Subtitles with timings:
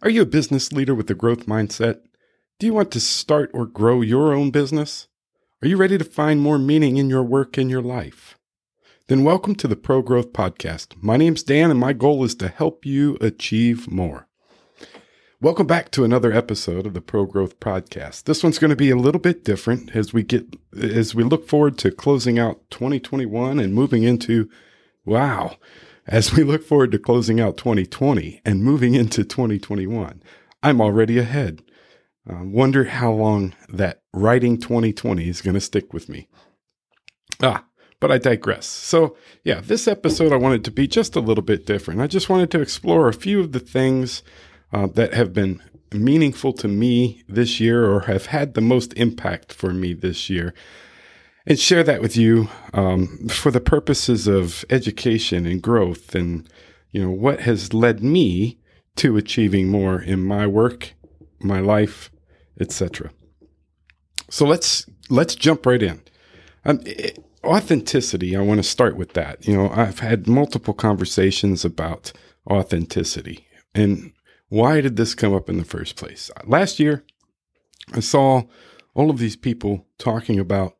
[0.00, 1.98] Are you a business leader with a growth mindset?
[2.60, 5.08] Do you want to start or grow your own business?
[5.60, 8.38] Are you ready to find more meaning in your work and your life?
[9.08, 10.94] Then welcome to the Pro Growth Podcast.
[11.02, 14.28] My name's Dan, and my goal is to help you achieve more.
[15.40, 18.22] Welcome back to another episode of the Pro Growth Podcast.
[18.22, 20.46] This one's going to be a little bit different as we get
[20.80, 24.48] as we look forward to closing out 2021 and moving into
[25.04, 25.56] wow,
[26.08, 30.22] as we look forward to closing out 2020 and moving into 2021,
[30.62, 31.62] I'm already ahead.
[32.28, 36.28] Uh, wonder how long that writing 2020 is going to stick with me.
[37.42, 37.64] Ah,
[38.00, 38.66] but I digress.
[38.66, 42.00] So, yeah, this episode I wanted to be just a little bit different.
[42.00, 44.22] I just wanted to explore a few of the things
[44.72, 49.52] uh, that have been meaningful to me this year or have had the most impact
[49.52, 50.54] for me this year
[51.48, 56.48] and share that with you um, for the purposes of education and growth and
[56.90, 58.58] you know what has led me
[58.96, 60.92] to achieving more in my work
[61.40, 62.10] my life
[62.60, 63.10] etc
[64.30, 66.02] so let's let's jump right in.
[66.64, 69.46] Um, it, authenticity i want to start with that.
[69.46, 72.12] You know i've had multiple conversations about
[72.48, 74.12] authenticity and
[74.50, 76.30] why did this come up in the first place?
[76.44, 77.04] Last year
[77.94, 78.42] i saw
[78.94, 80.77] all of these people talking about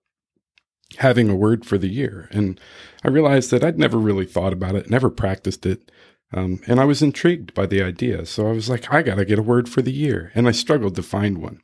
[0.97, 2.29] having a word for the year.
[2.33, 2.61] And
[3.05, 5.91] I realized that I'd never really thought about it, never practiced it.
[6.33, 8.27] Um, and I was intrigued by the idea.
[8.27, 10.33] So I was like, I got to get a word for the year.
[10.35, 11.61] And I struggled to find one.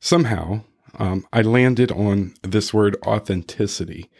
[0.00, 0.64] Somehow,
[0.98, 4.10] um, I landed on this word authenticity.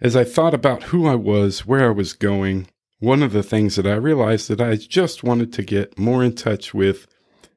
[0.00, 2.68] As I thought about who I was, where I was going,
[2.98, 6.34] one of the things that I realized that I just wanted to get more in
[6.34, 7.06] touch with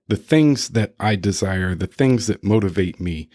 [0.07, 3.29] the things that I desire, the things that motivate me,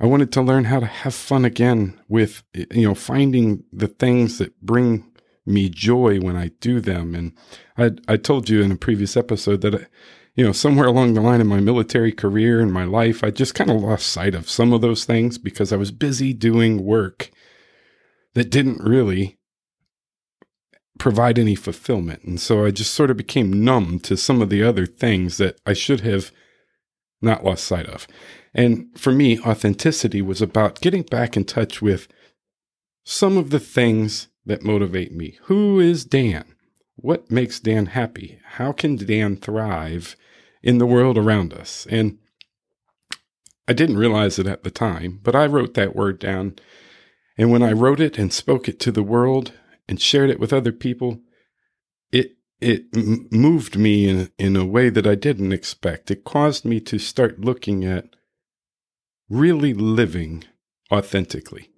[0.00, 4.38] I wanted to learn how to have fun again with, you know, finding the things
[4.38, 5.10] that bring
[5.46, 7.14] me joy when I do them.
[7.14, 7.32] And
[7.76, 9.78] I, I told you in a previous episode that, uh,
[10.34, 13.54] you know, somewhere along the line in my military career and my life, I just
[13.54, 17.30] kind of lost sight of some of those things because I was busy doing work
[18.34, 19.38] that didn't really
[20.98, 22.24] provide any fulfillment.
[22.24, 25.60] And so I just sort of became numb to some of the other things that
[25.64, 26.32] I should have
[27.20, 28.08] not lost sight of.
[28.54, 32.06] And for me, authenticity was about getting back in touch with
[33.04, 35.38] some of the things that motivate me.
[35.44, 36.44] Who is Dan?
[36.96, 38.38] What makes Dan happy?
[38.44, 40.16] How can Dan thrive
[40.62, 41.86] in the world around us?
[41.90, 42.18] And
[43.66, 46.56] I didn't realize it at the time, but I wrote that word down.
[47.36, 49.52] And when I wrote it and spoke it to the world
[49.88, 51.20] and shared it with other people,
[52.12, 56.10] it it m- moved me in in a way that I didn't expect.
[56.10, 58.14] It caused me to start looking at
[59.28, 60.44] really living
[60.92, 61.70] authentically.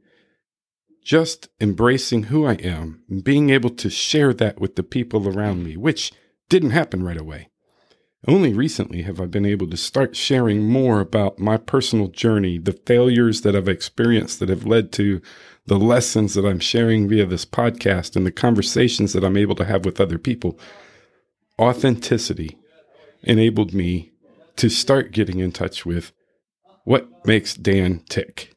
[1.05, 5.77] Just embracing who I am being able to share that with the people around me,
[5.77, 6.13] which
[6.49, 7.49] didn't happen right away.
[8.29, 12.73] Only recently have I been able to start sharing more about my personal journey, the
[12.73, 15.23] failures that I've experienced that have led to
[15.67, 19.65] the lessons that I'm sharing via this podcast and the conversations that I'm able to
[19.65, 20.59] have with other people.
[21.57, 22.59] Authenticity
[23.23, 24.11] enabled me
[24.57, 26.13] to start getting in touch with
[26.87, 28.53] what makes Dan tick?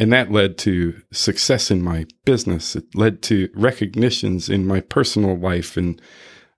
[0.00, 2.74] And that led to success in my business.
[2.74, 6.00] It led to recognitions in my personal life and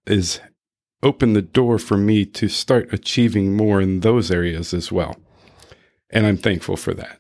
[0.07, 0.41] is
[1.03, 5.17] opened the door for me to start achieving more in those areas as well.
[6.11, 7.19] And I'm thankful for that.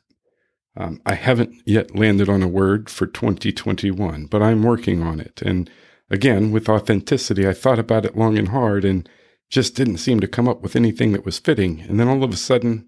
[0.76, 5.42] Um, I haven't yet landed on a word for 2021, but I'm working on it.
[5.42, 5.68] And
[6.08, 9.08] again, with authenticity, I thought about it long and hard and
[9.50, 11.80] just didn't seem to come up with anything that was fitting.
[11.80, 12.86] And then all of a sudden,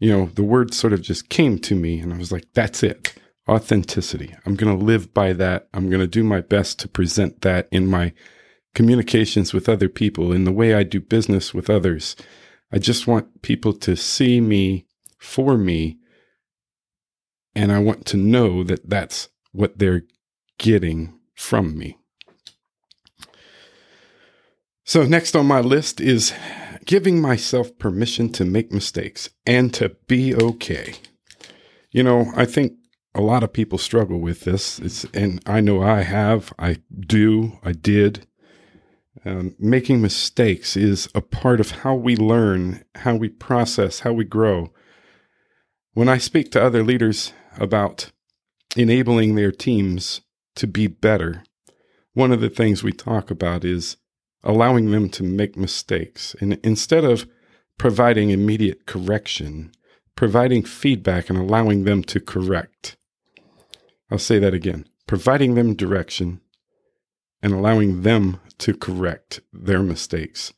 [0.00, 2.82] you know, the word sort of just came to me and I was like, that's
[2.82, 3.14] it.
[3.48, 4.34] Authenticity.
[4.46, 5.68] I'm going to live by that.
[5.74, 8.14] I'm going to do my best to present that in my
[8.74, 12.16] communications with other people, in the way I do business with others.
[12.72, 14.86] I just want people to see me
[15.18, 15.98] for me.
[17.54, 20.04] And I want to know that that's what they're
[20.58, 21.98] getting from me.
[24.84, 26.32] So, next on my list is
[26.84, 30.94] giving myself permission to make mistakes and to be okay.
[31.90, 32.72] You know, I think
[33.14, 34.78] a lot of people struggle with this.
[34.78, 38.26] It's, and I know I have, I do, I did.
[39.24, 44.24] Um, making mistakes is a part of how we learn, how we process, how we
[44.24, 44.72] grow.
[45.92, 48.12] When I speak to other leaders about
[48.76, 50.22] enabling their teams
[50.54, 51.42] to be better,
[52.14, 53.96] one of the things we talk about is
[54.42, 56.34] allowing them to make mistakes.
[56.40, 57.26] And instead of
[57.78, 59.72] providing immediate correction,
[60.16, 62.96] providing feedback and allowing them to correct.
[64.10, 66.40] I'll say that again providing them direction
[67.42, 70.52] and allowing them to correct their mistakes.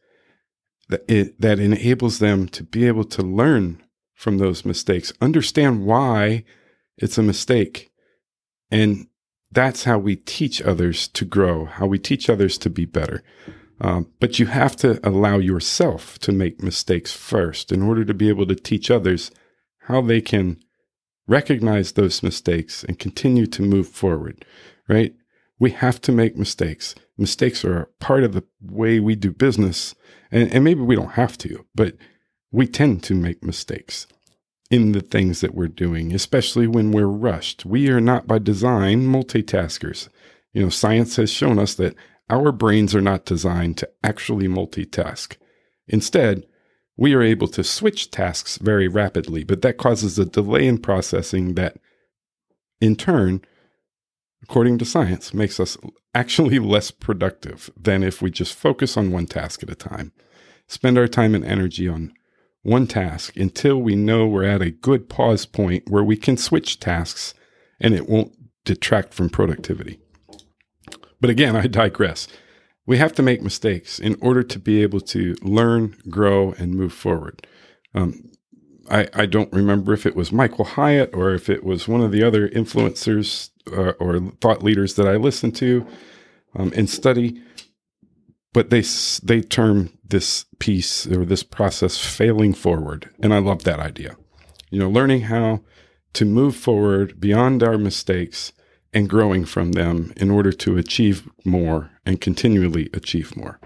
[0.92, 3.82] that, it, that enables them to be able to learn
[4.14, 6.44] from those mistakes, understand why
[6.98, 7.90] it's a mistake.
[8.70, 9.06] And
[9.50, 13.22] that's how we teach others to grow, how we teach others to be better.
[13.82, 18.28] Um, but you have to allow yourself to make mistakes first in order to be
[18.28, 19.32] able to teach others
[19.88, 20.58] how they can
[21.26, 24.44] recognize those mistakes and continue to move forward,
[24.88, 25.14] right?
[25.58, 26.94] We have to make mistakes.
[27.18, 29.96] Mistakes are part of the way we do business.
[30.30, 31.96] And, and maybe we don't have to, but
[32.52, 34.06] we tend to make mistakes
[34.70, 37.66] in the things that we're doing, especially when we're rushed.
[37.66, 40.08] We are not by design multitaskers.
[40.52, 41.96] You know, science has shown us that
[42.32, 45.36] our brains are not designed to actually multitask.
[45.86, 46.46] Instead,
[46.96, 51.54] we are able to switch tasks very rapidly, but that causes a delay in processing
[51.56, 51.76] that,
[52.80, 53.42] in turn,
[54.42, 55.76] according to science, makes us
[56.14, 60.10] actually less productive than if we just focus on one task at a time.
[60.68, 62.14] Spend our time and energy on
[62.62, 66.80] one task until we know we're at a good pause point where we can switch
[66.80, 67.34] tasks
[67.78, 68.32] and it won't
[68.64, 69.98] detract from productivity.
[71.22, 72.26] But again, I digress.
[72.84, 76.92] We have to make mistakes in order to be able to learn, grow, and move
[76.92, 77.46] forward.
[77.94, 78.32] Um,
[78.90, 82.10] I, I, don't remember if it was Michael Hyatt or if it was one of
[82.10, 85.86] the other influencers uh, or thought leaders that I listen to
[86.56, 87.40] um, and study,
[88.52, 88.82] but they
[89.22, 94.16] they term this piece or this process failing forward, and I love that idea.
[94.70, 95.60] You know, learning how
[96.14, 98.52] to move forward beyond our mistakes
[98.92, 103.58] and growing from them in order to achieve more and continually achieve more.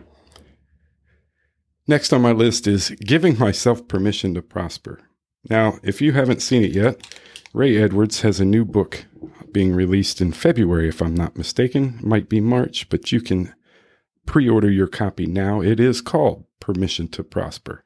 [1.89, 5.01] Next on my list is giving myself permission to prosper.
[5.49, 7.07] Now, if you haven't seen it yet,
[7.53, 9.07] Ray Edwards has a new book
[9.53, 11.99] being released in February, if I'm not mistaken.
[12.03, 13.55] Might be March, but you can
[14.27, 15.63] pre order your copy now.
[15.63, 17.83] It is called Permission to Prosper.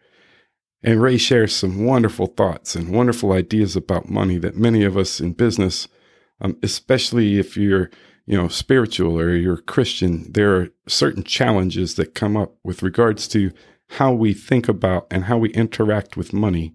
[0.82, 5.20] And Ray shares some wonderful thoughts and wonderful ideas about money that many of us
[5.20, 5.86] in business
[6.40, 7.90] um, especially if you're
[8.26, 10.30] you know spiritual or you're Christian.
[10.32, 13.52] There are certain challenges that come up with regards to
[13.90, 16.74] how we think about and how we interact with money,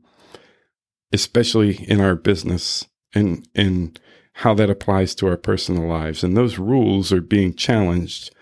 [1.13, 3.99] especially in our business and and
[4.39, 6.23] how that applies to our personal lives.
[6.23, 8.35] And those rules are being challenged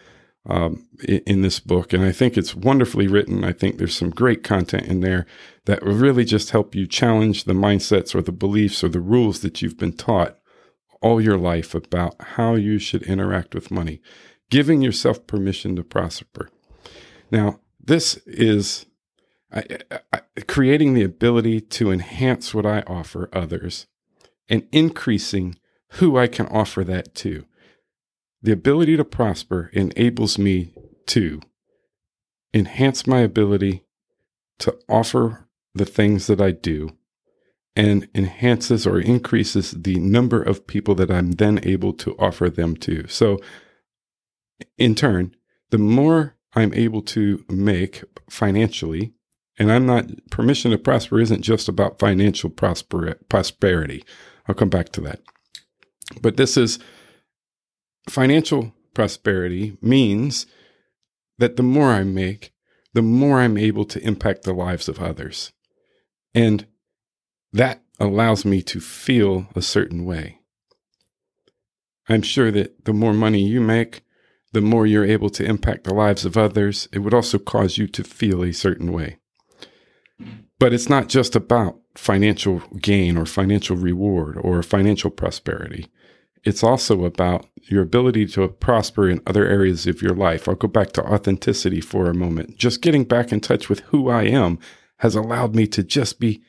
[0.48, 1.94] um, in, in, this book.
[1.94, 3.44] And I think it's wonderfully written.
[3.44, 5.28] I think there's some great content in there
[5.66, 9.42] that will really just help you challenge the mindsets or the beliefs or the rules
[9.42, 10.40] that you've been taught
[11.04, 14.02] all your life about how you should interact with money,
[14.50, 16.50] giving yourself permission to prosper.
[17.30, 18.86] Now, this is
[19.52, 19.64] I,
[20.12, 23.86] I, creating the ability to enhance what I offer others
[24.50, 25.58] and increasing
[25.94, 27.46] who I can offer that to.
[28.42, 30.74] The ability to prosper enables me
[31.08, 31.42] to
[32.54, 33.84] enhance my ability
[34.60, 36.98] to offer the things that I do
[37.76, 42.76] and enhances or increases the number of people that I'm then able to offer them
[42.78, 43.08] to.
[43.08, 43.40] So,
[44.78, 45.36] in turn,
[45.72, 49.14] the more I'm able to make financially,
[49.58, 54.04] and I'm not, permission to prosper isn't just about financial prosper, prosperity.
[54.48, 55.22] I'll come back to that.
[56.22, 56.80] But this is
[58.10, 60.46] financial prosperity means
[61.40, 62.54] that the more I make,
[62.94, 65.52] the more I'm able to impact the lives of others.
[66.36, 66.68] And
[67.54, 70.40] that allows me to feel a certain way.
[72.10, 74.02] I'm sure that the more money you make,
[74.52, 76.88] the more you're able to impact the lives of others.
[76.92, 79.18] It would also cause you to feel a certain way.
[80.60, 85.88] But it's not just about financial gain or financial reward or financial prosperity.
[86.44, 90.48] It's also about your ability to prosper in other areas of your life.
[90.48, 92.58] I'll go back to authenticity for a moment.
[92.58, 94.60] Just getting back in touch with who I am
[94.98, 96.44] has allowed me to just be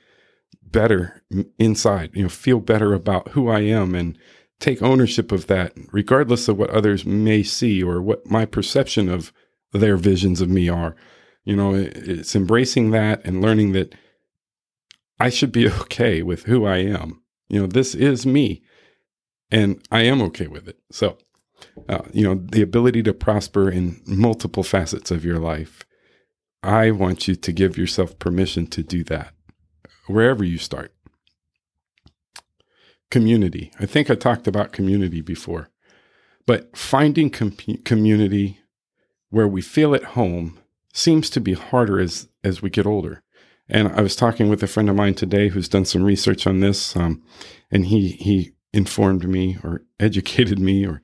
[0.75, 1.23] better
[1.57, 4.19] inside, you know, feel better about who I am and
[4.59, 9.33] take ownership of that, regardless of what others may see or what my perception of
[9.73, 10.97] their visions of me are.
[11.45, 13.95] You know, it's embracing that and learning that
[15.21, 17.23] I should be okay with who I am.
[17.49, 18.64] You know, this is me
[19.52, 20.81] and I am okay with it.
[20.90, 21.19] So,
[21.88, 25.85] uh, you know, the ability to prosper in multiple facets of your life.
[26.64, 29.35] I want you to give yourself permission to do that
[30.06, 30.92] wherever you start.
[33.11, 33.70] Community.
[33.78, 35.68] I think I talked about community before,
[36.46, 38.61] but finding com- community
[39.30, 40.58] where we feel at home
[40.92, 43.23] seems to be harder as as we get older.
[43.68, 46.61] And I was talking with a friend of mine today who's done some research on
[46.61, 47.23] this, um,
[47.70, 51.02] and he he informed me or educated me or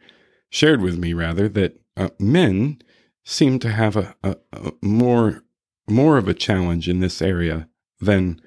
[0.50, 2.80] shared with me rather that uh, men
[3.25, 5.42] seem to have a, a, a more
[5.88, 7.69] more of a challenge in this area
[8.00, 8.40] than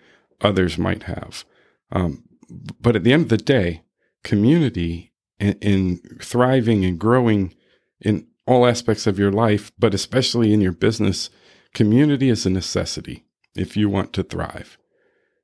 [0.44, 1.46] others might have.
[1.92, 2.24] Um,
[2.80, 3.84] but at the end of the day,
[4.24, 7.54] community in, in thriving and growing
[8.00, 11.30] in all aspects of your life, but especially in your business,
[11.74, 14.78] community is a necessity if you want to thrive.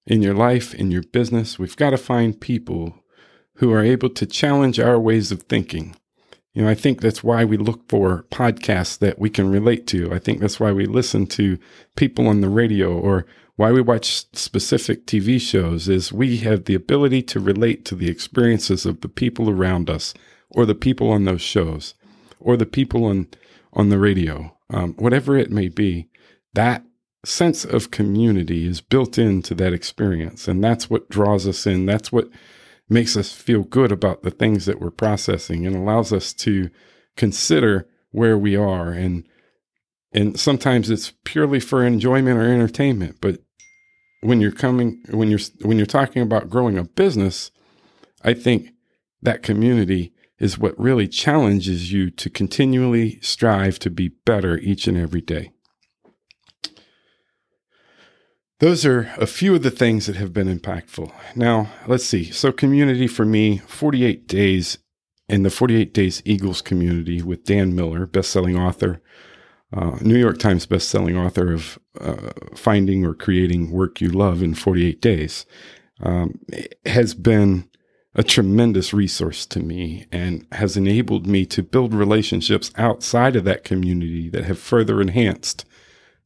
[0.05, 2.95] In your life, in your business, we've got to find people
[3.55, 5.95] who are able to challenge our ways of thinking.
[6.59, 10.13] You know, I think that's why we look for podcasts that we can relate to.
[10.13, 11.57] I think that's why we listen to
[11.95, 13.25] people on the radio or
[13.55, 18.09] why we watch specific TV shows is we have the ability to relate to the
[18.09, 20.13] experiences of the people around us
[20.49, 21.93] or the people on those shows
[22.41, 23.27] or the people on
[23.71, 26.09] on the radio, um, whatever it may be.
[26.55, 26.83] That
[27.23, 31.85] sense of community is built into that experience, and that's what draws us in.
[31.85, 32.27] That's what
[32.89, 36.69] makes us feel good about the things that we're processing and allows us to
[37.15, 38.89] consider where we are.
[38.91, 39.27] And
[40.11, 43.39] and sometimes it's purely for enjoyment or entertainment but
[44.21, 47.51] when you're coming when you're when you're talking about growing a business
[48.23, 48.69] i think
[49.21, 54.97] that community is what really challenges you to continually strive to be better each and
[54.97, 55.51] every day
[58.59, 61.11] those are a few of the things that have been impactful.
[61.35, 62.31] Now, let's see.
[62.31, 64.77] So, community for me, 48 days
[65.29, 69.01] in the 48 Days Eagles community with Dan Miller, best-selling author,
[69.71, 74.55] uh, New York Times best-selling author of uh, Finding or Creating Work You Love in
[74.55, 75.45] 48 Days,
[76.01, 76.39] um,
[76.85, 77.69] has been
[78.15, 83.63] a tremendous resource to me and has enabled me to build relationships outside of that
[83.63, 85.63] community that have further enhanced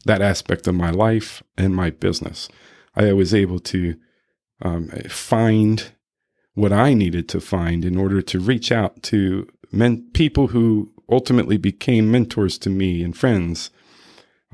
[0.06, 2.50] that aspect of my life and my business.
[2.96, 3.96] I was able to
[4.62, 5.92] um, find
[6.54, 11.58] what I needed to find in order to reach out to men, people who ultimately
[11.58, 13.72] became mentors to me and friends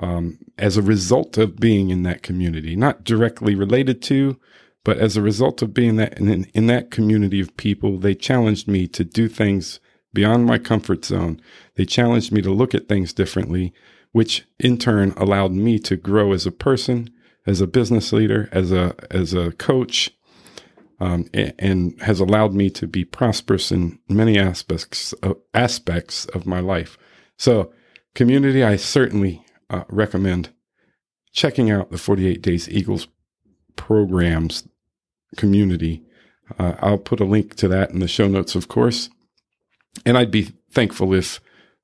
[0.01, 4.39] um, as a result of being in that community, not directly related to,
[4.86, 8.68] but as a result of being that in, in that community of people, they challenged
[8.68, 9.79] me to do things
[10.13, 11.41] beyond my comfort zone.
[11.75, 13.74] They challenged me to look at things differently
[14.11, 17.09] which in turn allowed me to grow as a person,
[17.45, 20.11] as a business leader, as a as a coach,
[20.99, 26.59] um, and has allowed me to be prosperous in many aspects of, aspects of my
[26.59, 26.97] life.
[27.37, 27.71] So,
[28.15, 30.49] community, I certainly uh, recommend
[31.31, 33.07] checking out the 48 Days Eagles
[33.75, 34.67] programs
[35.37, 36.03] community.
[36.57, 39.09] Uh, I'll put a link to that in the show notes, of course.
[40.05, 41.39] And I'd be thankful if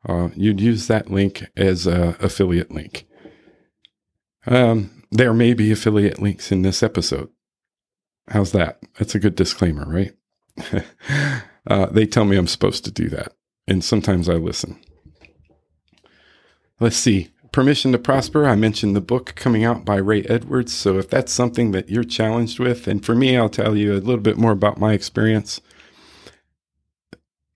[0.05, 3.07] uh, you'd use that link as a affiliate link.
[4.45, 7.29] Um, there may be affiliate links in this episode.
[8.29, 8.79] How's that?
[8.97, 10.13] That's a good disclaimer, right?
[11.67, 13.33] uh, they tell me I'm supposed to do that,
[13.67, 14.79] and sometimes I listen.
[16.79, 17.29] Let's see.
[17.51, 18.45] Permission to Prosper.
[18.45, 20.73] I mentioned the book coming out by Ray Edwards.
[20.73, 24.03] So if that's something that you're challenged with, and for me, I'll tell you a
[24.03, 25.61] little bit more about my experience.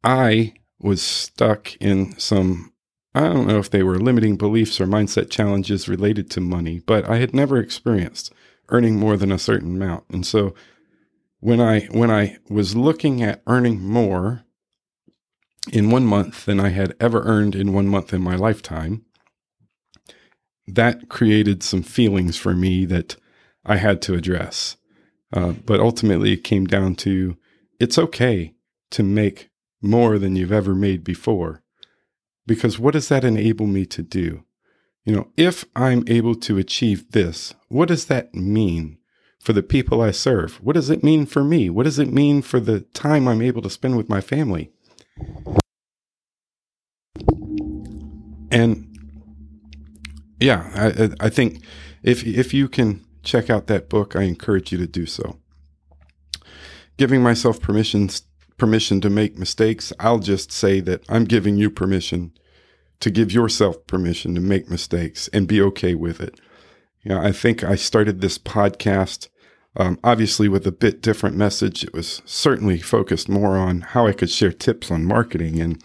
[0.02, 2.74] I was stuck in some
[3.16, 7.10] I don't know if they were limiting beliefs or mindset challenges related to money, but
[7.10, 8.32] I had never experienced
[8.70, 10.06] earning more than a certain amount.
[10.10, 10.54] And so
[11.40, 14.44] when I when I was looking at earning more
[15.72, 19.06] in one month than I had ever earned in one month in my lifetime,
[20.68, 23.16] that created some feelings for me that
[23.66, 24.78] I had to address.
[25.34, 27.38] Uh, but ultimately, it came down to
[27.80, 28.54] it's okay
[28.92, 29.49] to make
[29.82, 31.64] more than you've ever made before.
[32.46, 34.44] Because what does that enable me to do?
[35.06, 38.98] You know, if I'm able to achieve this, what does that mean
[39.40, 40.56] for the people I serve?
[40.64, 41.70] What does it mean for me?
[41.70, 44.72] What does it mean for the time I'm able to spend with my family?
[48.52, 48.98] And
[50.40, 50.70] yeah,
[51.20, 51.64] I, I think
[52.04, 55.40] if if you can check out that book, I encourage you to do so.
[56.98, 58.24] Giving myself permissions
[58.60, 59.92] permission to make mistakes.
[60.00, 62.34] I'll just say that I'm giving you permission
[63.00, 66.40] to give yourself permission to make mistakes and be okay with it.
[67.02, 69.30] You know, I think I started this podcast
[69.76, 71.84] um, obviously with a bit different message.
[71.84, 75.84] It was certainly focused more on how I could share tips on marketing, and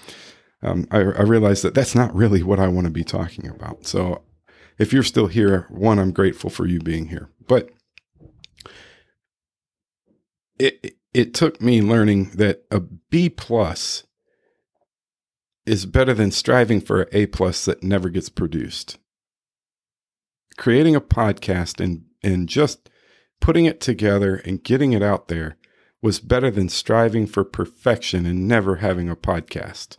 [0.62, 3.86] um, I, I realized that that's not really what I want to be talking about.
[3.86, 4.22] So,
[4.78, 7.70] if you're still here, one, I'm grateful for you being here, but
[10.58, 14.04] it, it took me learning that a B plus
[15.64, 18.98] is better than striving for an A plus that never gets produced.
[20.58, 22.90] Creating a podcast and and just
[23.40, 25.56] putting it together and getting it out there
[26.02, 29.96] was better than striving for perfection and never having a podcast.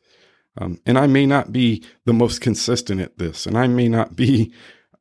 [0.58, 4.16] Um, and I may not be the most consistent at this, and I may not
[4.16, 4.54] be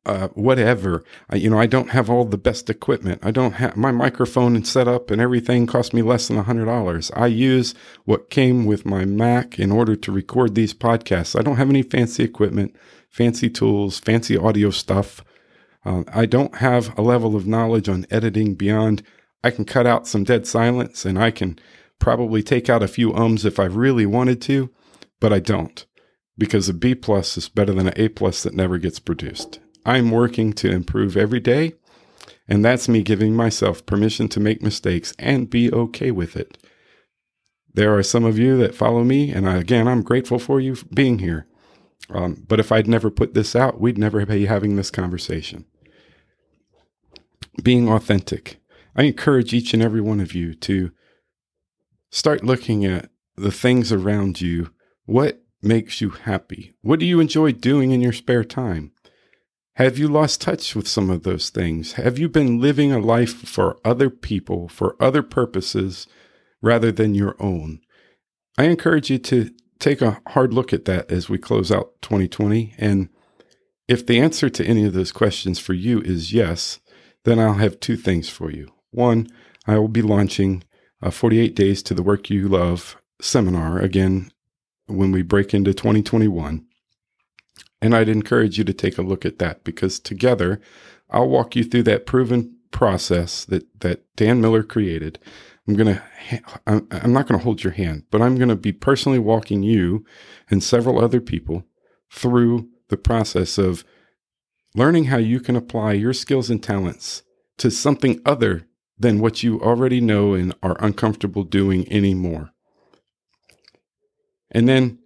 [0.07, 1.05] uh, whatever.
[1.31, 3.21] I, you know, I don't have all the best equipment.
[3.23, 6.67] I don't have my microphone and setup and everything cost me less than a hundred
[6.67, 7.11] dollars.
[7.15, 11.39] I use what came with my Mac in order to record these podcasts.
[11.39, 12.77] I don't have any fancy equipment,
[13.09, 15.25] fancy tools, fancy audio stuff.
[15.85, 19.03] Uh, I don't have a level of knowledge on editing beyond
[19.43, 21.59] I can cut out some dead silence and I can
[21.99, 24.71] probably take out a few ums if I really wanted to,
[25.21, 25.85] but I don't
[26.37, 29.61] because a B plus is better than an A plus that never gets produced.
[29.85, 31.75] I'm working to improve every day,
[32.49, 36.59] and that's me giving myself permission to make mistakes and be okay with it.
[37.75, 40.77] There are some of you that follow me, and I, again, I'm grateful for you
[40.93, 41.47] being here.
[42.11, 45.65] Um, but if I'd never put this out, we'd never be having this conversation.
[47.63, 48.59] Being authentic.
[48.97, 50.93] I encourage each and every one of you to
[52.11, 54.71] start looking at the things around you.
[55.07, 56.75] What makes you happy?
[56.83, 58.93] What do you enjoy doing in your spare time?
[59.77, 61.95] Have you lost touch with some of those things?
[61.95, 66.07] Have you been living a life for other people, for other purposes,
[66.63, 67.81] rather than your own?
[68.57, 69.51] I encourage you to
[69.81, 72.77] take a hard look at that as we close out 2020.
[72.79, 73.09] And
[73.89, 76.79] if the answer to any of those questions for you is yes,
[77.25, 78.71] then I'll have two things for you.
[78.93, 79.27] One,
[79.67, 80.63] I will be launching
[81.03, 84.31] a 48 Days to the Work You Love seminar again
[84.87, 86.65] when we break into 2021.
[87.85, 90.59] And I'd encourage you to take a look at that because together
[91.11, 95.19] I'll walk you through that proven process that, that Dan Miller created.
[95.69, 96.03] I'm going to,
[96.67, 100.03] I'm not going to hold your hand, but I'm going to be personally walking you
[100.49, 101.65] and several other people
[102.11, 103.85] through the process of
[104.75, 107.23] learning how you can apply your skills and talents
[107.59, 108.67] to something other
[108.99, 112.49] than what you already know and are uncomfortable doing anymore.
[114.51, 115.01] And then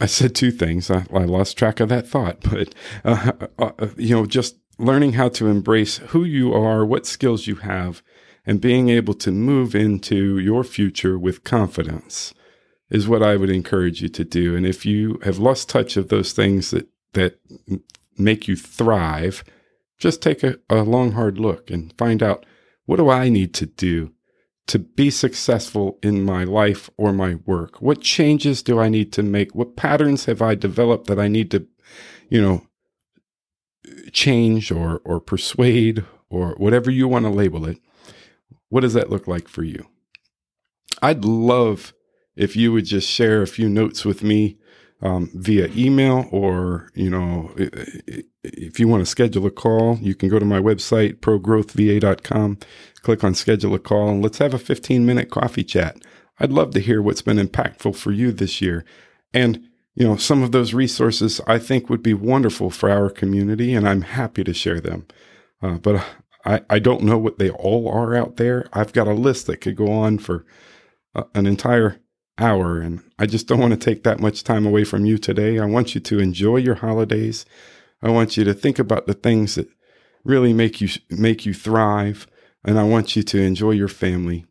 [0.00, 0.90] I said two things.
[0.90, 5.12] I, I lost track of that thought, but uh, uh, uh, you know, just learning
[5.12, 8.02] how to embrace who you are, what skills you have,
[8.46, 12.32] and being able to move into your future with confidence
[12.88, 14.56] is what I would encourage you to do.
[14.56, 17.38] And if you have lost touch of those things that that
[18.16, 19.44] make you thrive,
[19.98, 22.46] just take a, a long hard look and find out
[22.86, 24.12] what do I need to do
[24.70, 27.82] to be successful in my life or my work?
[27.82, 29.52] What changes do I need to make?
[29.54, 31.66] What patterns have I developed that I need to,
[32.28, 32.66] you know,
[34.12, 37.78] change or or persuade or whatever you want to label it?
[38.68, 39.88] What does that look like for you?
[41.02, 41.92] I'd love
[42.36, 44.56] if you would just share a few notes with me
[45.02, 50.28] um, via email or you know if you want to schedule a call you can
[50.28, 52.58] go to my website progrowthva.com
[53.02, 55.96] click on schedule a call and let's have a 15 minute coffee chat.
[56.38, 58.84] I'd love to hear what's been impactful for you this year.
[59.32, 63.74] And you know some of those resources i think would be wonderful for our community
[63.74, 65.06] and i'm happy to share them.
[65.62, 66.04] Uh, but
[66.44, 68.66] I, I don't know what they all are out there.
[68.72, 70.46] I've got a list that could go on for
[71.14, 72.00] uh, an entire
[72.40, 72.80] hour.
[72.80, 75.58] And I just don't want to take that much time away from you today.
[75.58, 77.44] I want you to enjoy your holidays.
[78.02, 79.68] I want you to think about the things that
[80.24, 82.26] really make you make you thrive,
[82.64, 84.46] and I want you to enjoy your family.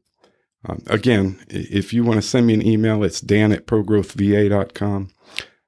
[0.65, 5.10] Um, again, if you want to send me an email, it's dan at progrowthva.com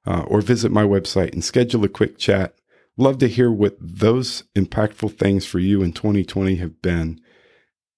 [0.06, 2.54] uh, or visit my website and schedule a quick chat.
[2.98, 7.18] Love to hear what those impactful things for you in 2020 have been.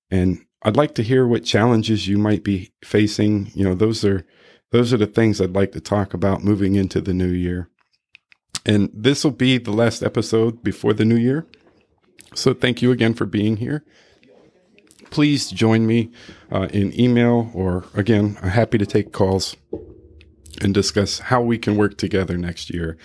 [0.09, 3.51] And I'd like to hear what challenges you might be facing.
[3.55, 4.25] You know, those are
[4.71, 7.69] those are the things I'd like to talk about moving into the new year.
[8.67, 11.47] And this will be the last episode before the new year.
[12.35, 13.85] So thank you again for being here.
[15.11, 16.11] Please join me
[16.51, 19.55] uh, in email or again, I'm happy to take calls
[20.61, 22.97] and discuss how we can work together next year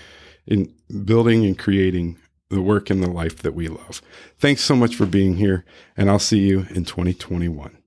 [0.48, 0.74] in
[1.06, 2.18] building and creating
[2.50, 4.02] the work and the life that we love.
[4.38, 7.79] Thanks so much for being here, and I'll see you in 2021.